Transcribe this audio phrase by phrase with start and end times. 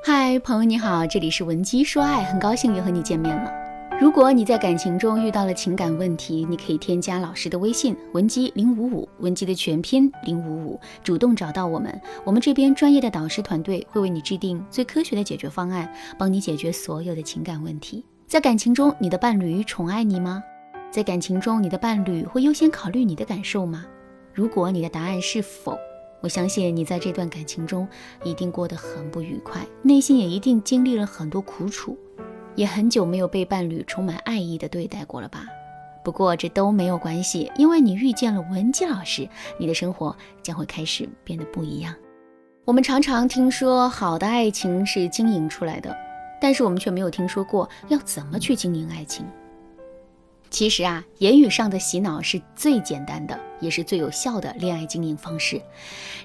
[0.00, 3.50] 嗨，朋友你好，这里是文姬说爱，很高兴又和你见面了。
[4.00, 18.04] 如果你在感情中遇到了情感问题，你可以添加老师的微信文姬零五五，文姬的全拼零五五，主动找到我们，我们这边专业的导师团队会为你制定最科学的解决方案，帮你解决所有的情感问题。
[18.26, 20.42] 在感情中，你的伴侣宠爱你吗？
[20.90, 23.84] 在感情中，你的伴侣会优先考虑你的感受吗？
[24.32, 25.76] 如果你的答案是否，
[26.20, 27.86] 我相信你在这段感情中
[28.24, 31.96] 一定过得很不愉快，内心也一定经历了很多苦楚，
[32.56, 35.46] 也很久没有被伴侣充满爱意的对待过了吧？
[36.04, 41.94] 不过这都没有关系，因为你遇见了文姬老师，你的生活将会开始变得不一样。
[42.64, 45.94] 我们常常听说好的爱情是经营出来的，
[46.40, 49.24] 但是我们却没有听说过要怎么去经营爱情。
[50.50, 55.60] 其实啊，言语上的洗脑是最简单的，也是最有效的恋爱经营方式。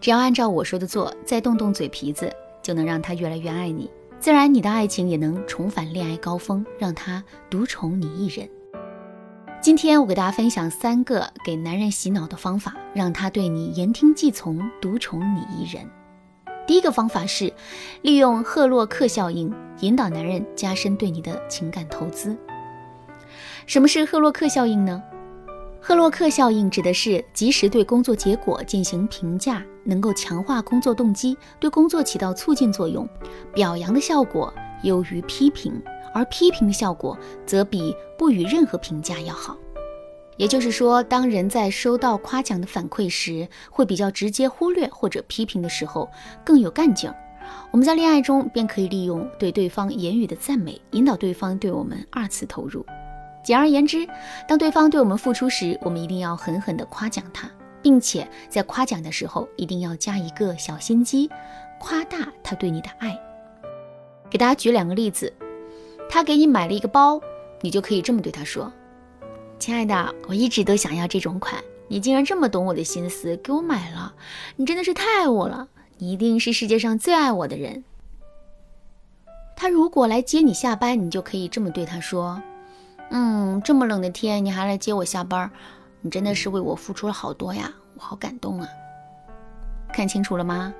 [0.00, 3.90] 只要按照我说的做，再动动嘴皮子，就能让他越来越爱你，
[4.20, 8.48] 自然你的爱情也能重返恋爱高峰，让他独宠你一人。
[9.60, 15.88] 今天我给大家分享三个给男人洗脑的方法，让他对你言听计从，独宠你一人。
[16.64, 17.52] 第一个方法是
[18.02, 22.36] 利用赫洛克效应，引导男人加深对你的情感投资。
[23.66, 25.02] 什么是赫洛克效应呢？
[25.80, 33.08] 赫洛克效应指的是及时对工作结果进行评价，能够强化工作动机，对工作起到促进作用。
[33.52, 34.52] 表扬的效果
[34.84, 35.82] 优于批评，
[36.14, 39.56] 而批评的效果则比不予任何评价要好。
[40.36, 46.08] 也就是说，当人在收到夸奖的反馈时，会比较直接忽略或者批评的时候
[46.44, 47.16] 更有干劲儿。
[47.72, 52.86] 我们在恋爱中便可以利用对对方言语的赞美，引导对方对我们二次投入。
[53.42, 54.06] 简而言之，
[54.46, 57.50] 当对方对我们付出时，我们一定要狠狠地夸奖他，
[57.82, 61.28] 并且在夸奖的时候一定要加一个小心机，
[61.80, 63.18] 夸大他对你的爱。
[64.30, 65.32] 给大家举两个例子，
[66.08, 67.20] 他给你买了一个包，
[67.60, 68.72] 你就可以这么对他说
[69.58, 74.14] ：“亲爱的，我一直都想要这种款，你竟然这么懂我的心思，给我买了，
[74.56, 75.68] 你真的是太爱我了，
[75.98, 77.82] 你一定是世界上最爱我的人。”
[79.56, 82.40] 他如果来接你下班，你就可以这么对他说。
[83.14, 85.50] 嗯，这么冷的天，你还来接我下班，
[86.00, 88.66] 你真的是为我付出了好多呀，我好感动啊！
[89.92, 90.72] 看清楚了吗？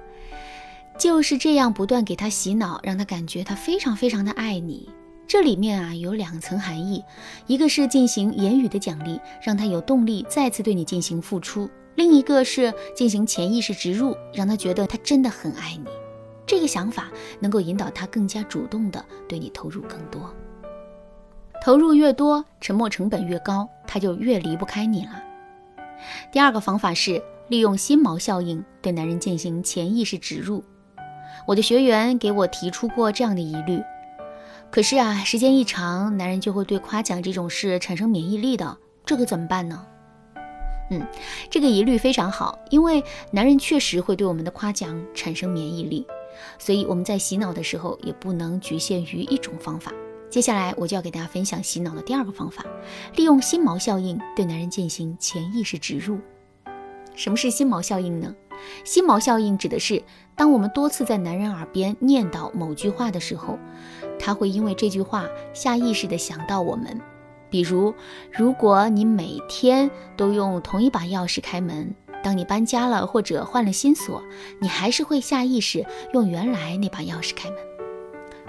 [0.98, 4.88] 就是这样不断给他洗脑，让他感觉他非常非常的爱你。
[5.28, 7.04] 这里面啊有两层含义，
[7.47, 15.84] 一个是进行言语的奖励，让他有动力再次对你进行付出；另一个是进行潜意识植入，让他觉得他真的很爱你。
[16.47, 17.10] 这个想法
[17.41, 20.34] 能够引导他更加主动的对你投入更多。
[21.64, 25.22] 投入越多，沉默成本越高，他就越离不开你了。
[26.32, 30.64] 第二个方法是利用心锚效应对男人进行潜意识植入。
[31.46, 33.80] 我的学员给我提出过这样的疑虑，
[34.72, 39.86] 可是啊，时间一长，男人就会对夸奖这种事产生免疫力的，这可怎么办呢？
[40.90, 41.06] 嗯，
[41.48, 43.00] 这个疑虑非常好，因为
[43.30, 46.04] 男人确实会对我们的夸奖产生免疫力，
[46.58, 49.92] 所以我们在洗脑的时候也不能局限于一种方法。
[50.32, 52.65] 接下来我就要给大家分享洗脑的第二个方法，
[53.16, 56.19] 利用心锚效应对男人进行潜意识植入。
[57.15, 58.34] 什么是心锚效应呢？
[58.82, 60.03] 心锚效应指的是，
[60.34, 63.59] 当我们多次在男人耳边念叨某句话的时候，
[64.19, 66.98] 他会因为这句话下意识的想到我们。
[67.50, 67.92] 比如，
[68.31, 71.94] 如果你每天都用同一把钥匙开门，
[72.25, 74.22] 当你搬家了或者换了新锁，
[74.60, 75.84] 你还是会下意识
[76.15, 77.59] 用原来那把钥匙开门。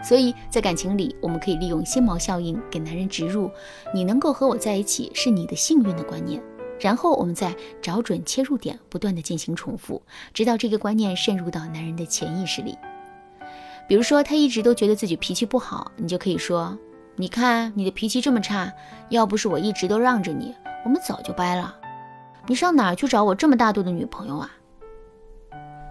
[0.03, 3.49] 所以在感情里，我们可以利用心锚效应给男人植入
[3.95, 6.43] “你能够和我在一起是你的幸运”的观念，
[6.77, 10.01] 然后我们再找准切入点，不断的进行重复，
[10.33, 12.77] 直到这个观念渗入到男人的潜意识里。
[13.87, 16.77] 比如说，他一直都觉得自己脾气不好，你就可以说
[17.15, 18.69] ：“你看你的脾气这么差，
[19.07, 20.53] 要不是我一直都让着你，
[20.83, 21.73] 我们早就掰了。
[22.45, 24.51] 你上哪去找我这么大度的女朋友啊？”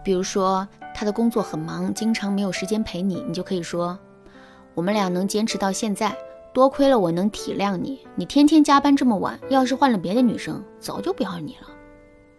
[0.05, 0.69] 比如说。
[1.03, 3.99] 他的工作很忙，经常没有时间陪你，你就可以说，
[4.73, 6.17] 我们俩能坚持到现在，
[6.55, 8.07] 多亏了我能体谅你。
[8.15, 11.67] 你天天加班这么晚，要是换了别的女生，早就不要你了。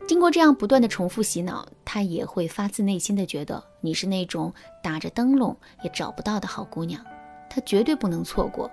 [0.08, 7.02] 经过这样不断的重复洗脑，他也会发自内心的觉得你是那种打着灯笼也找不到的好姑娘，
[7.50, 8.72] 他绝对不能错过。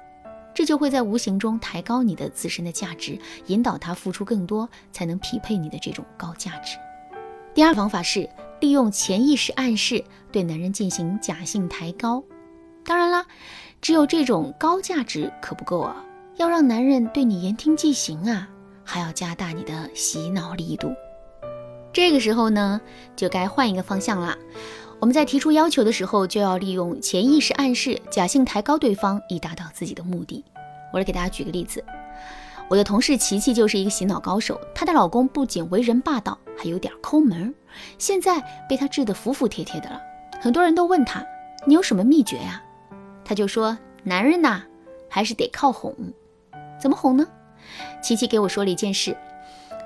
[0.54, 6.78] 这就会在无形中抬高你的自身的价值，引导他付出更多，才能匹配你的这种高价值。
[7.52, 8.30] 第二方法是。
[8.60, 12.22] 利用潜意识暗示对男人进行假性抬高，
[12.84, 13.26] 当然啦，
[13.80, 16.04] 只有这种高价值可不够啊！
[16.36, 18.48] 要让男人对你言听计行啊，
[18.84, 20.92] 还要加大你的洗脑力度。
[21.92, 22.80] 这个时候呢，
[23.16, 24.36] 就该换一个方向啦。
[25.00, 30.44] 我们在提出要求的时候，就要利用潜意识暗示，假性抬高对方，以达到自己的目的。
[30.92, 31.82] 我来给大家举个例子，
[32.68, 37.54] 我的同事琪琪就是一个洗脑高手，她的老公不仅为人霸道，还有点抠门，
[37.96, 39.98] 现在被他治得服服帖帖的了。
[40.42, 41.24] 很多人都问他，
[41.66, 42.62] 你有什么秘诀呀？
[43.24, 44.62] 他就说，男人呐，
[45.08, 45.94] 还是得靠哄。
[46.78, 47.26] 怎么哄呢？
[48.02, 49.16] 琪琪给我说了一件事，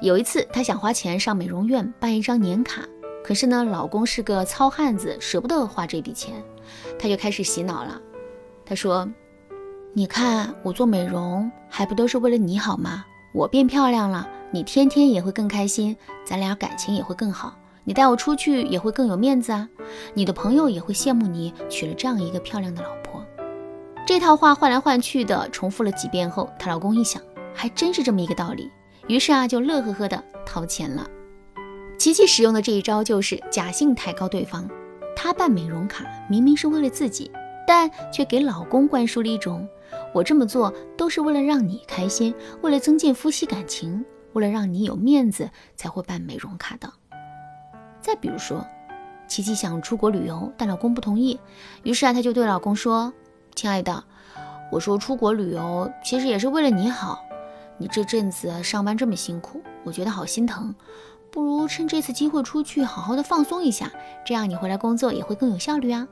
[0.00, 2.82] 有一次她想花钱上美容院办一张年卡。
[3.22, 6.42] 可是呢，老公是个糙汉子，舍不得花这笔钱，
[6.98, 8.02] 她就开始洗脑了。
[8.66, 9.08] 她说
[9.94, 13.04] ：“你看我做美容，还不都是为了你好吗？
[13.32, 17.56] 我变漂亮了，你天天也会更开心，咱俩感情也会更好。
[17.82, 19.68] 你带我出去也会更有面子啊，
[20.14, 23.20] 你的朋友也会羡慕你娶了这样一个漂亮的老婆。”
[24.06, 27.20] 这套话换来换去的重复了几遍后，她老公一想，
[27.52, 28.70] 还真是这么一个道理，
[29.08, 31.04] 于是啊，就乐呵呵的掏钱了。
[31.98, 34.70] 琪琪使用的这一招就是假性抬高对方。
[35.16, 37.28] 她办美容卡明明是为了自己，
[37.66, 39.66] 但却给老公灌输了一种
[40.14, 44.04] “我这么做都是为了让你开心，为了增进夫妻感情，
[44.34, 46.92] 为了让你有面子才会办美容卡的。”
[48.02, 48.66] 再比如说，
[49.26, 51.40] 琪琪想出国旅游，但老公不同意，
[51.82, 53.10] 于是啊，她就对老公说
[53.56, 54.04] ：“亲爱的，
[54.70, 57.24] 我说出国旅游其实也是为了你好。
[57.78, 60.74] 你这阵子上班这么辛苦，我觉得好心疼。”
[61.32, 63.90] 不如趁这次机会出去好好的放松一下，
[64.24, 66.06] 这样你回来工作也会更有效率啊。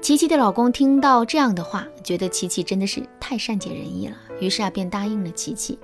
[0.00, 5.78] 琪琪的老公听到这样的话，觉得琪琪真的是太善解人意了，于是啊便答应了琪琪。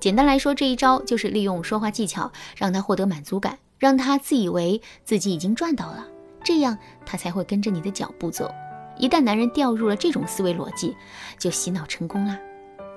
[0.00, 6.06] 简单来说，这一招就是利用说话技巧让他获得满足感，让他自以为自己已经赚到了，
[6.42, 8.50] 这样他才会跟着你的脚步走。
[8.98, 10.96] 一旦男人掉入了这种思维逻辑，
[11.38, 12.38] 就洗脑成功啦。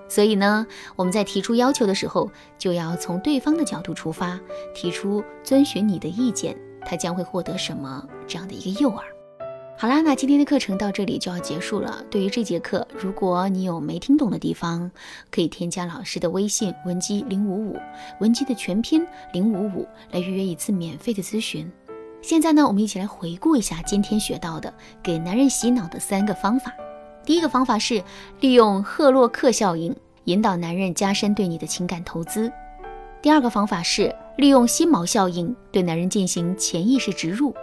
[0.08, 0.66] 所以呢，
[0.96, 4.40] 我们在提出要求的时候，就要从对方的角度出发，
[4.74, 6.56] 提出遵循你的意见，
[6.86, 9.02] 他将会获得什么这样的一个诱饵。
[9.76, 12.02] 好啦，那今天的课程到这里就要结束了。
[12.10, 14.90] 对于这节课，如果你有没听懂的地方，
[15.30, 17.78] 可以添加老师的微信文姬零五五，
[18.22, 21.70] 文姬的全拼零五五，来预约一次免费的咨询。
[22.22, 26.72] 现在呢，我们一起来回顾一下今天学到的给男人洗脑的三个方法。
[27.26, 28.02] 第一个方法是
[28.40, 29.94] 利用赫洛克效应
[30.26, 32.50] 引导男人加深对你的情感投资。
[33.22, 37.54] 第二个方法是利用心锚效应对男人进行潜意识植入。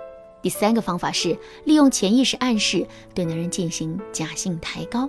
[0.42, 5.08] 第三个方法是利用潜意识暗示对男人进行假性抬高。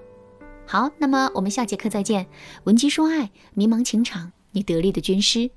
[0.66, 2.28] 好，那么我们下节课再见。
[2.63, 5.51] 文姬说爱，迷茫情场，你得力的军师。